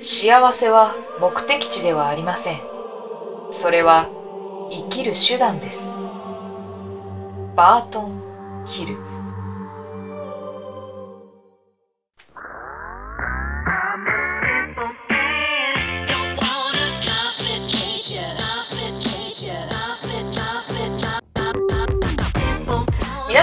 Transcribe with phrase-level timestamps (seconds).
[0.00, 2.60] 幸せは目的地ではありません。
[3.50, 4.08] それは
[4.70, 5.92] 生きる手段です。
[7.56, 9.27] バートン・ヒルズ。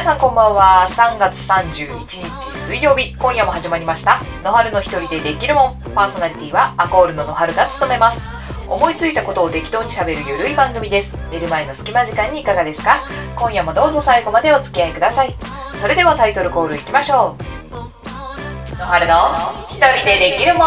[0.06, 0.88] さんこんばんは。
[0.88, 2.22] 3月31日
[2.68, 3.16] 水曜日。
[3.16, 4.22] 今夜も始まりました。
[4.44, 5.82] 野春の一人でできるもん。
[5.96, 8.22] パーソナリティはアコールの野春が務めます。
[8.70, 11.18] 思いついたことを適当にしゃべるゆるい番組です。
[11.32, 13.02] 寝る前の隙間時間にいかがですか？
[13.36, 15.34] 今夜もどうぞ最後までお付き合いください。
[15.76, 17.36] それではタイトルコールいきましょ
[17.74, 18.78] う。
[18.78, 19.16] 野春の
[19.64, 20.66] 一人でできるも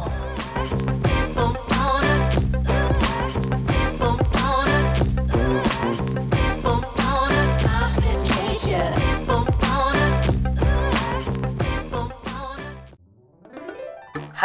[0.00, 0.01] ん。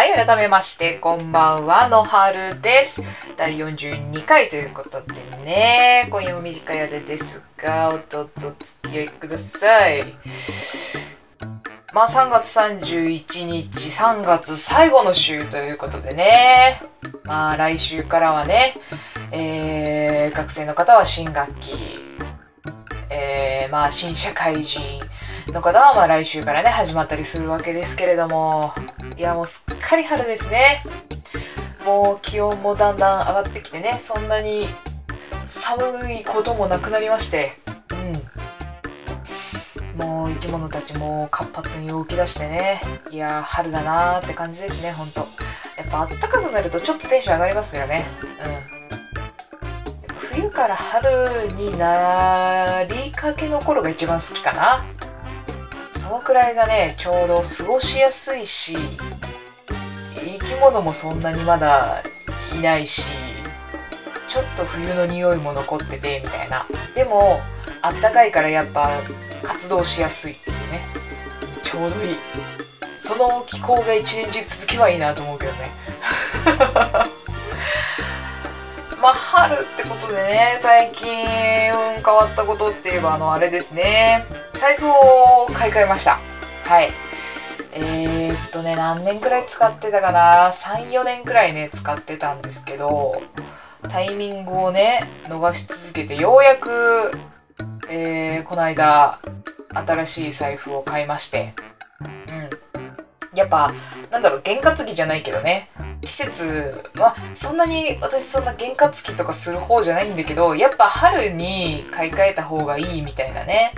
[0.10, 3.02] はい、改めまして、こんばんは、のはるです。
[3.36, 10.06] 第42回ということでね、今夜も短い間ですが、おどうぞお付き合いください。
[11.94, 16.82] まあ、3月31日、3月最後の週ということでね、
[17.26, 18.78] まあ、来週からはね、
[19.34, 22.00] えー、学生の方は新学期、
[23.10, 24.80] えー、まあ、新社会人
[25.48, 28.74] の方は、まあ、来週からね、始まったりするわけですけれども、
[29.16, 30.84] いやもうすっかり春ですね。
[31.86, 34.68] もう気温もだんだん上がってきてねそんなに
[35.48, 37.58] 寒いこともなくなりまして。
[37.92, 38.14] うん。
[40.06, 42.82] もう生き物たちも活発に動き出してね。
[43.10, 45.22] いや春だなーって感じですねほんと。
[45.78, 48.06] やっぱあったかくなるとちょっとテンション上がりますよね。
[48.46, 48.50] う
[50.14, 50.18] ん。
[50.32, 54.84] 冬から春になりかけの頃が一番好きかな
[56.08, 58.78] そのくらいがねちょうど過ごしやすいし
[60.16, 62.02] 生き物もそんなにまだ
[62.58, 63.04] いないし
[64.30, 66.66] ちょっと冬の匂いも残っててみたいな。
[66.96, 67.42] でも
[67.82, 68.90] あったかいからやっぱ
[69.44, 70.86] 活動しやすいっていうね。
[71.64, 72.18] ちょうどいい。
[72.98, 75.70] その気候が一年中続けばいいなと思うけどね。
[79.02, 84.26] まあ春ってことでね最近変わったことって言えばあのあれですね。
[84.58, 86.20] 財布を買い替えました。
[86.66, 86.90] はい。
[87.74, 93.22] えー、っとね何年くらい使ってたかな？34年くらいね使ってたんですけど
[93.84, 97.12] タイミングをね逃し続けてようやく、
[97.90, 99.20] えー、この間
[99.74, 101.54] 新しい財布を買いまして。
[102.02, 103.38] うん。
[103.38, 103.72] やっぱ
[104.10, 105.70] なんだろう験担ぎじゃないけどね。
[106.02, 113.74] 季節はそんなに私そんな験担ぎとかする方じゃないんだけどやっぱ春に買い替えた方がいいみたいなね。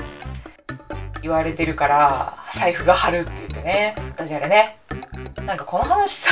[1.21, 3.95] 言われてるから財布が春って言ってね。
[4.15, 4.77] ダジャレね
[5.45, 6.31] なんかこの話さ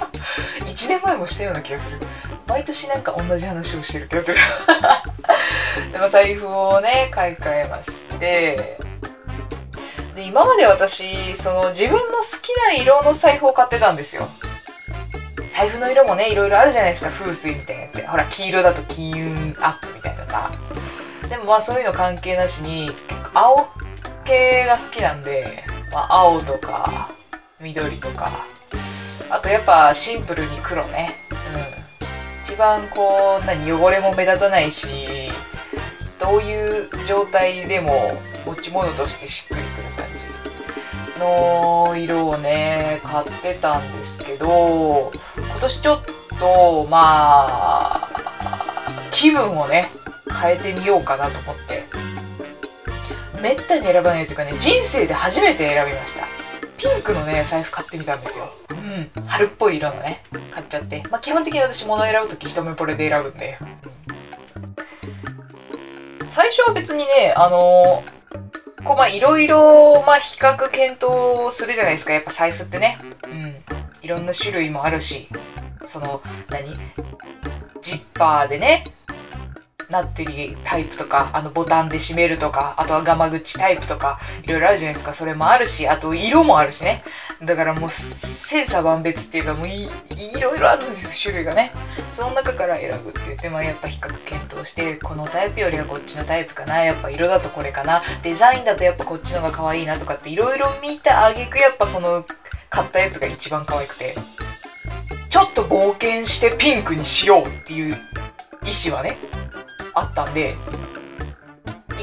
[0.66, 1.98] 1年前もしたような気がする。
[2.46, 4.38] 毎年なんか同じ話をしてる気がする。
[5.92, 8.78] でも財布をね買い替えまして。
[10.14, 14.28] で今まで私その自分の好きな色の財布を買ってたんですよ。
[15.52, 17.10] 財布の色もねいろいろあるじゃないですか。
[17.10, 20.50] 風水みたいなやつほら黄色だと金運アップみたいなさ。
[21.28, 22.90] でもまあそういうの関係なしに
[23.34, 23.68] 青
[24.28, 27.10] 系が好きなんで、まあ、青とか
[27.60, 28.30] 緑とか。
[29.30, 31.14] あとやっぱシンプルに黒ね。
[32.00, 32.44] うん。
[32.44, 35.30] 一番こう何汚れも目立たないし
[36.18, 38.12] どういう状態でも
[38.46, 40.06] 持ち物としてしっくりくる感
[41.14, 41.20] じ。
[41.20, 46.02] の色をね買ってたんですけど今年ちょっ
[46.38, 48.08] とまあ
[49.10, 49.88] 気分をね
[50.40, 51.77] 変えてみようかなと思って。
[53.40, 56.26] めったに選ばないというかね人生で初めて選びました。
[56.76, 58.52] ピンクのね財布買ってみたんですよ。
[58.70, 59.10] うん。
[59.26, 60.22] 春っぽい色のね
[60.52, 61.02] 買っちゃって。
[61.10, 63.58] まあ基本的に私物選ぶ時一目惚れで選ぶんで。
[66.30, 68.04] 最初は別にねあの
[68.84, 72.12] こうまあいろいろまあ比較検討するじゃないですか。
[72.12, 72.98] やっぱ財布ってね。
[73.24, 73.56] うん。
[74.02, 75.28] いろんな種類もあるし。
[75.84, 76.76] その何？
[77.80, 78.84] ジッパーでね。
[79.90, 85.14] なってるタイプとかあのボタンで閉めるとかあとはガマ口タイプとかいろいろあるじゃないですか。
[85.14, 87.02] それもあるしあと色もあるしね。
[87.42, 91.72] だからもう千差万別っていうかもういいろいろあるんです種類がね。
[92.12, 96.84] その中から選ぶって言ってまあやっぱ比較検討してこのタイプよりはこっちのタイプかな。
[96.84, 98.02] やっぱ色だとこれかな。
[98.22, 102.26] デザインだとやっぱこっちのが可愛いなとかっていろいろ見たあげくやっぱその
[102.68, 104.14] 買ったやつが一番可愛くて。
[105.30, 107.94] ちょっと冒険してピンクにしようっていう
[108.64, 109.18] 意思はね
[109.98, 110.56] あったんで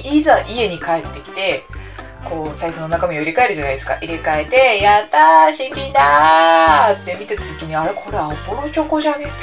[0.04, 1.64] いざ家に帰ってきて
[2.24, 3.98] こう財布の中身を入れ替えるじゃないですか。
[4.02, 9.26] 入れ替えて「やったー新品だ!」って見てた時にあれこれアポロチョコじゃね？
[9.26, 9.34] って。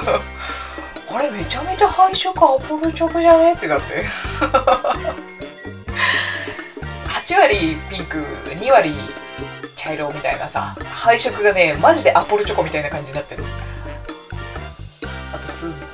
[1.14, 3.52] あれめちゃめちゃ配色アポロチョコじゃね？
[3.52, 4.04] ってなって。
[7.24, 8.16] 8割ピンク
[8.48, 8.94] 2割
[9.76, 13.44] 茶色みたいなさ配色がねマジでアポロチョコみたいな感じになってる。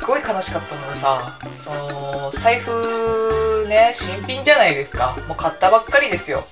[0.08, 5.14] ごい悲しかったのがさその財布ね新品じゃないですか。
[5.28, 6.46] もう買ったばっかりですよ。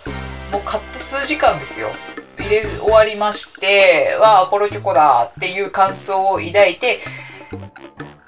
[0.53, 1.88] もう買って数時間ですよ。
[2.38, 7.00] 入れ終わりましてわあアポロチョコだっていう感想を抱いて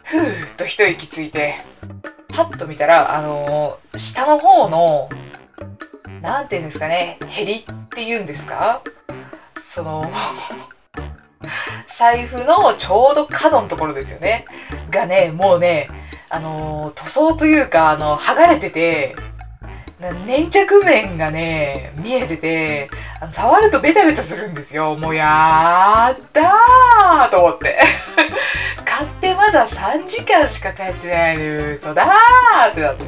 [0.02, 1.56] ふーっと一息ついて
[2.28, 5.10] パッと見たらあのー、下の方の
[6.22, 8.82] 何て言うんですかねヘリっていうんですか？
[9.60, 10.10] その
[11.88, 14.46] 財布のちょうど角のところですよね。
[14.90, 15.88] がねもうね
[16.29, 19.14] あの塗装というかあの剥がれてて
[19.99, 22.88] 粘着面がね見えてて
[23.20, 24.94] あの触るとベタベタするんですよ。
[24.94, 27.81] もうやったーと思って。
[28.87, 33.05] 買ってまだ3時間しか経ってないのに嘘だーってなって。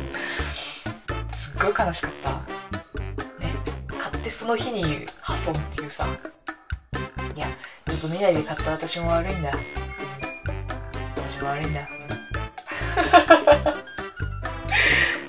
[1.32, 2.31] すっごい悲しかった。
[2.31, 3.53] ね
[3.97, 6.06] 買ってその日に破損っていうさ。
[7.37, 7.53] いやよ
[8.00, 9.53] く見ないで買った私も悪いんだ。
[11.46, 11.88] 悪いんだ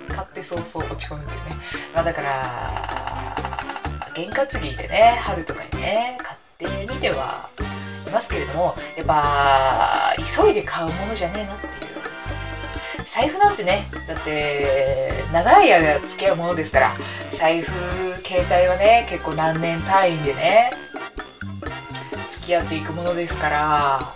[0.10, 1.56] 買って早々落ち込むっていうね。
[1.94, 3.02] まあだから
[4.14, 7.50] 験担ぎでね春とかにね買ってみては
[8.08, 11.72] いますけれどもやっぱ急いで買うものじゃねえなっていう
[13.06, 16.92] 財布なんてねだって長い間付き合うものですから
[17.32, 17.72] 財布
[18.24, 20.72] 携帯はね結構何年単位でね
[22.30, 24.16] 付き合っていくものですから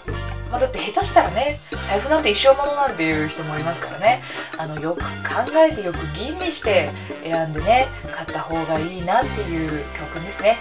[0.55, 4.21] まあ、だって下手したらね財布なんて一生ものなんていう人もいますからね。
[4.57, 5.05] あのよく考
[5.53, 6.91] えてよく吟味して
[7.23, 10.57] 選んでね買った方がいいなっていう教訓ですね、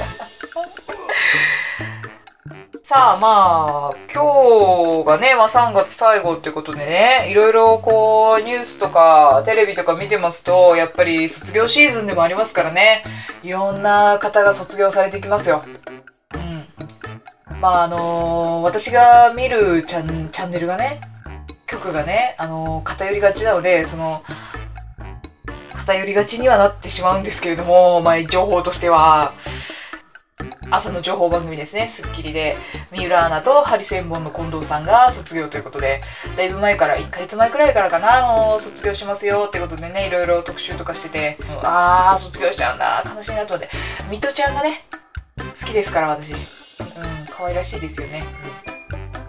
[2.84, 13.04] さあまあ今日がね、まあ、3月最後ってことでねいろいろこうニュースとかテレビとか見てますとやっぱり卒業シーズンでもありますからね
[13.42, 15.62] いろんな方が卒業されてきますよ。
[17.60, 21.00] まああのー、私が見るチャンチャンネルがね
[21.66, 24.22] 曲がね、あのー、偏りがちなのでその
[25.74, 29.32] 偏りがちにはなってしまうんですけれども、まあ、情報としては
[30.70, 32.56] 朝の情報番組ですね『スッキリ』で。
[32.90, 36.00] 三浦アナとハリセンボンの近藤さんが卒業ということで
[36.36, 43.68] だいぶ前から1ヶ月前くらいからかなあの卒業しますよってことでねいろいろ特集とかしてて、うん、ああ卒業しちゃうんだ悲しいなと思って。
[44.10, 44.84] ミトちゃんがね
[45.60, 46.57] 好きですから私。
[47.38, 48.24] 可愛らしいですよね。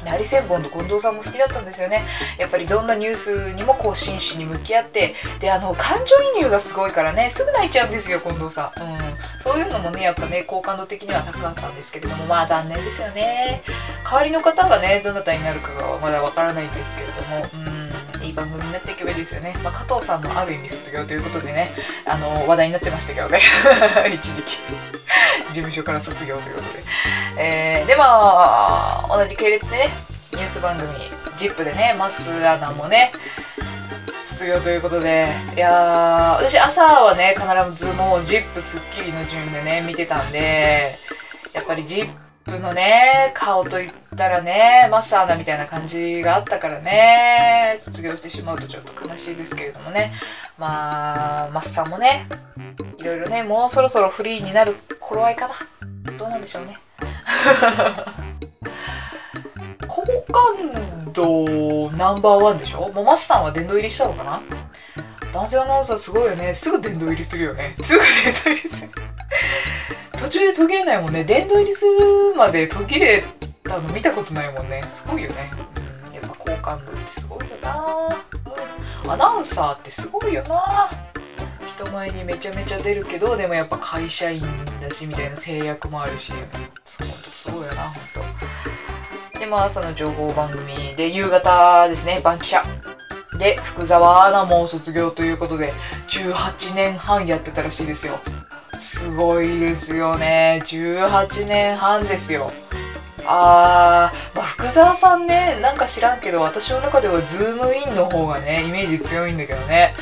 [0.01, 2.03] うん、ハリセンボンと近藤さんも好きだったんですよね。
[2.39, 8.81] やっぱりどんなニュースにもこう真摯に向き合って、で、あの、感情移入がすごいからね、すぐ泣いちゃうんですよ、近藤さん。
[8.81, 8.97] うん。
[9.39, 13.61] そういうのもね、やっぱね、好感度的には高かったんですけれども、まあ残念ですよね。
[14.03, 18.25] 代わりの方がね、どなたになるかがまだわからないんですけれども、うん。
[18.25, 19.53] いい番組になっていけばいいですよね。
[19.63, 21.69] まあ、加藤さんもある意味卒業ということでね、
[22.05, 23.39] あの、話題になってましたけどね。
[24.11, 24.98] 一時期。
[25.47, 26.83] 事務所から卒業ということで。
[27.37, 29.89] えー、で、まあ、同じ系列でね、
[30.33, 30.89] ニュース番組、
[31.37, 33.11] ZIP でね、マスアナもね、
[34.25, 40.97] 卒業ということで、いやー、私朝はね、必ずもう ZIP スッキリの順でね、見てたんで、
[41.53, 42.09] やっぱり ZIP
[42.49, 50.13] プのね、顔といったらね、マスアナみたいな感じがあったからね、卒業してしまうとちょっと悲しいですけれどもね。
[50.57, 52.27] まあ、マスさんもね、
[52.97, 55.55] いろいろね、もうそろそろフリーになる頃合いかな。
[56.17, 56.77] どうなんでしょうね。
[59.87, 62.89] 好感度ナンバーワンでしょ？
[62.89, 64.41] もうマスさんは殿堂入りしたのかな？
[65.33, 66.53] 男性アナウンサーすごいよね。
[66.53, 67.75] すぐ殿堂入りするよね。
[67.81, 68.15] すぐ殿堂
[68.51, 68.89] 入りする。
[70.19, 71.23] 途中で途切れないもんね。
[71.23, 73.23] 殿堂入りするまで途切れ
[73.63, 74.83] たの見たことないもんね。
[74.83, 75.51] すごいよね、
[76.07, 78.09] うん、やっぱ好感度ってすごいよな、
[79.05, 80.89] うん、アナウンサーってすごいよな。
[81.75, 84.43] 人前にめちゃめちゃ出るけどでもやっぱ会社員
[84.81, 86.33] だしみたいな制約もあるし。
[86.33, 87.93] ほんとすごいよなほん
[89.33, 92.61] とでまあ朝の情報番組で夕方ですね番記者
[93.37, 95.71] で福沢アナも卒業ということで
[96.09, 98.19] 18年半やってたらしいですよ
[98.79, 100.61] すごいですよね。
[100.63, 102.51] 18年半ですよ。
[103.25, 109.95] あー、まあ、福沢さんねなんか知らんけど私の中ではズームインの方がねイメージ強いんだけどね。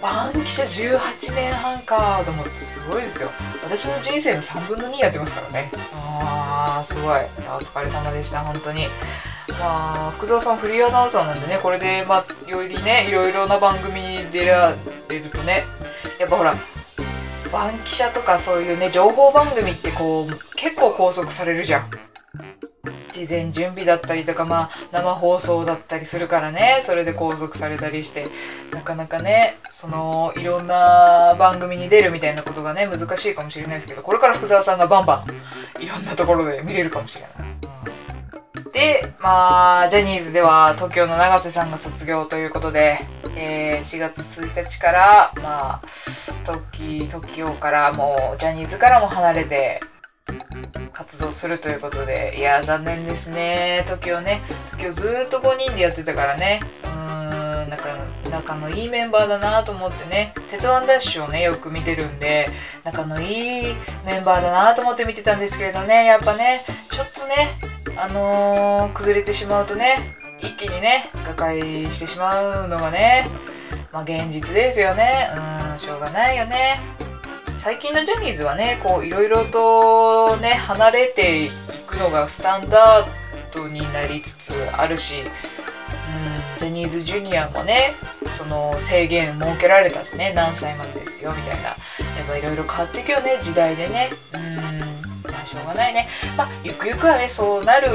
[0.00, 3.30] バンキシャ18年半かと思ってすごいですよ。
[3.64, 5.70] 私の人生の3分の2やってますからね。
[5.92, 7.20] あーすごい。
[7.48, 8.86] お疲れ様でした本当に。
[9.58, 14.74] まあ福沢さんフリーアナウンサーなんでねこれでまあよりねいろいろな番組に出ら
[15.08, 15.64] れるとね
[16.20, 16.54] やっぱほら
[17.52, 21.90] バンキシャとかそういうね情報番組ってこう結構拘束されるじゃん。
[23.10, 26.82] 事前準備だったりとかまあ生放送だったりするからね。
[26.84, 28.28] それで拘束されたりして。
[28.72, 35.24] なかなかねそのいろんな番組に出るみたいなことがね難しいかもしれないですけどこれから福沢さんがバンバ
[35.78, 37.32] ンいろんなところで見れるかもしれない。
[38.72, 43.00] で、まあ、ジャニーズでは TOKIO の永瀬さんが卒業ということで、
[43.40, 45.82] えー、4月1日から、まあ、
[46.44, 49.80] TOKIO からもう、ジャニーズからも離れて、
[50.92, 53.84] 活動するということで、いや、残念ですね。
[53.86, 54.42] TOKIO ね。
[54.72, 56.60] TOKIO ずっと5人でやってたからね。
[56.84, 57.96] うーん、仲
[58.30, 60.34] 仲のいいメンバーだなと思ってね。
[60.50, 62.46] 鉄腕ダッシュをね、よく見てるんで、
[62.82, 67.56] 仲のいいメンバーだなと思って見てたんですけれどね、やっぱね、ちょっとね、
[67.96, 73.28] あのー、崩れてしまうとね、一気にね、瓦解してしまうのがね、
[73.92, 75.28] まあ現実ですよね。
[75.72, 76.80] うん、しょうがないよね。
[77.58, 81.50] 最近のジャニーズはね、こう、いろいろとね、離れてい
[81.86, 83.06] くのがスタンダー
[83.52, 87.94] ドになりつつあるし、うん、ジャニーズジュニアもね、
[88.36, 91.68] その制限設けられたしね、何歳までですよ、みたいな。
[91.68, 91.76] やっ
[92.28, 94.10] ぱいろいろ変わっていくよね、時代でね。
[94.32, 94.57] うん、
[95.68, 96.08] まあしょうがないね。
[96.36, 97.90] まあ、ゆくゆくはね、そうなる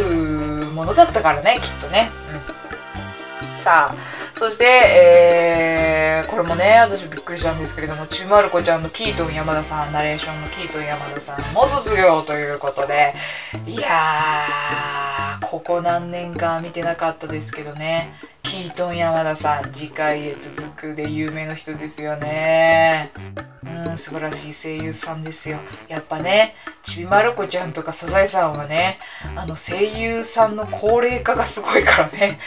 [0.73, 2.09] ものだったからね、きっとね。
[2.31, 3.63] うん。
[3.63, 3.95] さあ、
[4.37, 13.15] そして、えー、これもね、私びっくりしたんですけれども、ちびまる子ちゃんのキートン山田さん、ナレーションのキートン山田さんも卒業ということで、
[13.65, 18.13] いやー、ここ何年か見てなかったですけどね、
[18.53, 23.11] キートン山田さん、次回へ続くで有名の人ですよね。
[23.87, 25.57] うん、素晴らしい声優さんですよ。
[25.87, 28.99] やっぱね、ちびまる子ちゃんとかサザエさんはね、
[29.35, 32.37] あの声優さんの高齢化がすごいからね。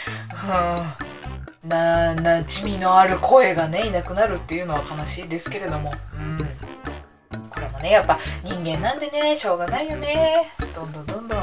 [1.63, 1.69] うん。
[1.69, 6.37] な馴染みのある声がねいなくなるっていうのは悲しいですけれどもうん
[7.49, 11.39] これもねやっぱ人間なんでねしょうがないよねどんどんどんどん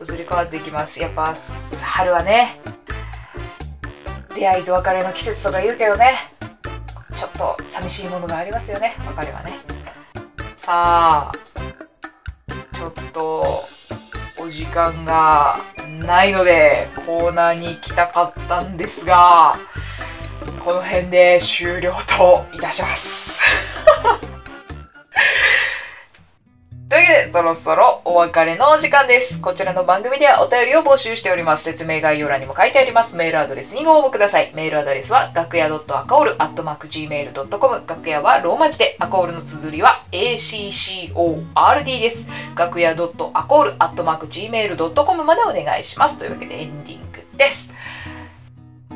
[0.00, 1.34] 移り変わっていきますやっぱ
[1.82, 2.60] 春はね
[4.34, 6.32] 出会いと別れの季節とか言うけどね。
[7.16, 8.96] ちょっと寂しいものがありますよね。
[9.04, 9.58] 別れはね。
[10.56, 11.32] さあ
[12.76, 13.64] ちょっと
[14.38, 15.58] お時間が
[16.06, 19.54] ないのでコーナーに行きたかったんですが
[20.64, 23.42] この辺で終了といたします。
[27.40, 29.40] そろそろお別れのお時間です。
[29.40, 31.64] こちらの番組ではお便りを募集しております。
[31.64, 33.16] 説明概要欄にも書いてあります。
[33.16, 34.52] メールアドレスにご応募ください。
[34.54, 37.84] メールアドレスは、楽屋 .akoul.gmail.com。
[37.86, 42.28] 楽屋はローマ字で、アコールの綴りは ACCORD です。
[42.54, 46.18] 楽屋 .akoul.gmail.com までお願いします。
[46.18, 47.69] というわけでエンディングです。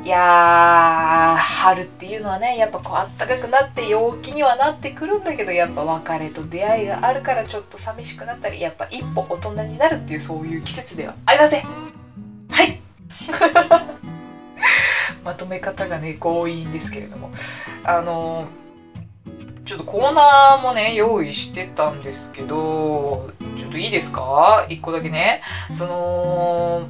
[0.05, 11.63] いやー、春っていうのはね、やっぱこうあったかくなって陽気にはなってくるんだけど、やっぱ別れと出会いがあるからちょっと寂しくなったり、やっぱ一歩大人になるっていうそういう季節ではありません。
[12.51, 12.79] はい
[15.25, 17.31] まとめ方がね、強引ですけれども。
[17.83, 18.45] あの
[19.65, 24.67] ちょっとコーナーもね、用意してたんですけど、ちょっといいですか？
[24.69, 25.41] 一個だけね。
[25.73, 26.83] その、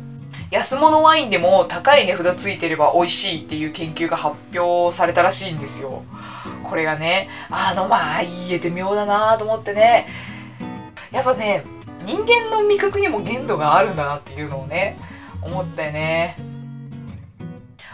[0.55, 6.03] 安物ワインでも高い値札ついてれば美味しいっていう研究が発表されたらしいんですよ。
[6.63, 10.07] これがね、あの、まあ、言えて妙だなと思ってね。
[11.11, 11.65] やっぱね、
[12.05, 14.97] 人間の味覚にも限度があるんだなっていうのをね、
[15.41, 16.37] 思ったよね。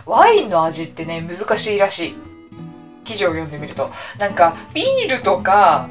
[0.05, 2.15] ワインの味ってね、難しいらしい。
[3.03, 3.89] 記事を読んでみると。
[4.19, 5.89] なんか、ビールとか、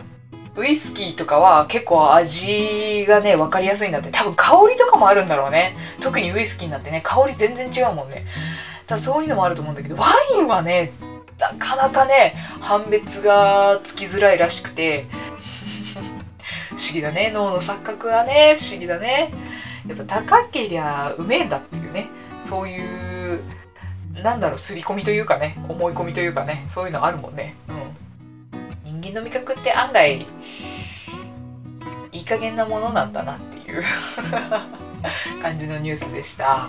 [0.61, 4.11] ウイスキーとかは結構味がね、分かりやすいんだって。
[4.11, 5.75] 多分香りとかもあるんだろうね。
[6.01, 8.27] 特にウイスキーなってね、香り全然違うもんね。
[8.87, 10.93] だそういうのもあると思うんだけど、ワインはね、
[11.39, 15.07] なかなかね、判別がつきづらいらしくて、
[16.69, 17.31] 不思議だね。
[17.35, 19.33] 脳の錯覚はね、不思議だね。
[19.89, 22.09] やっぱ高けりゃうめえんだっていうね。
[22.45, 23.43] そういう、
[24.23, 27.57] なんだろう、刷り込みというかね、思い込みというかね、そういうのあるもんね。
[27.69, 27.80] うん。
[29.15, 30.27] の味覚って案外
[32.13, 33.83] いい加減なものなんだなっていう
[35.43, 36.69] 感じのニュースでした。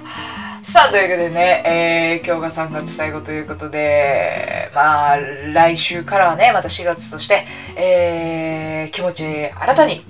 [0.63, 7.45] さあ、というわけでね、えー、今日が3月最後ということで、まあ、来週からはね、また4月として、
[7.75, 10.05] えー、気持ち新たに、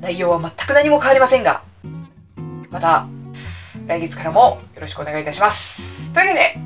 [0.00, 1.62] 内容は全く何も変わりませんが、
[2.70, 3.06] また、
[3.86, 6.12] 来月からもよろしくお願いいたします。
[6.12, 6.58] というわけで、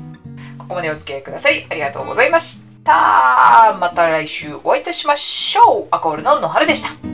[0.57, 2.60] ここまでお付き合いくださりありがとうございました。
[2.83, 5.87] たまた来週お会いいたしましょう。
[5.91, 7.10] アコールの野春でした。